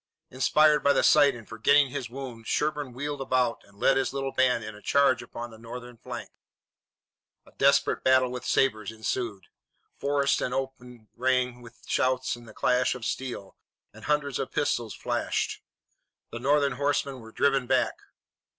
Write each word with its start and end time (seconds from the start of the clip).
Inspired 0.31 0.83
by 0.83 0.93
the 0.93 1.03
sight 1.03 1.35
and 1.35 1.47
forgetting 1.47 1.89
his 1.91 2.09
wound, 2.09 2.47
Sherburne 2.47 2.91
wheeled 2.91 3.21
about 3.21 3.63
and 3.63 3.77
led 3.77 3.97
his 3.97 4.13
little 4.13 4.31
band 4.31 4.63
in 4.63 4.73
a 4.73 4.81
charge 4.81 5.21
upon 5.21 5.51
the 5.51 5.59
Northern 5.59 5.95
flank. 5.95 6.31
A 7.45 7.51
desperate 7.51 8.03
battle 8.03 8.31
with 8.31 8.43
sabres 8.43 8.91
ensued. 8.91 9.43
Forest 9.99 10.41
and 10.41 10.55
open 10.55 11.07
rang 11.15 11.61
with 11.61 11.83
shouts 11.85 12.35
and 12.35 12.47
the 12.49 12.53
clash 12.55 12.95
of 12.95 13.05
steel, 13.05 13.55
and 13.93 14.05
hundreds 14.05 14.39
of 14.39 14.51
pistols 14.51 14.95
flashed. 14.95 15.61
The 16.31 16.39
Northern 16.39 16.77
horsemen 16.77 17.19
were 17.19 17.31
driven 17.31 17.67
back. 17.67 17.99